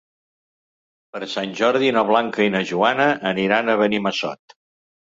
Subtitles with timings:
[1.17, 4.61] Per Sant Jordi na Blanca i na Joana aniran a Benimassot.